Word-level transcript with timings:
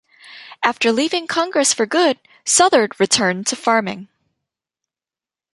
After 0.63 0.91
leaving 0.91 1.27
Congress 1.27 1.75
for 1.75 1.85
good, 1.85 2.17
Southard 2.43 2.99
returned 2.99 3.45
to 3.45 3.55
farming. 3.55 4.07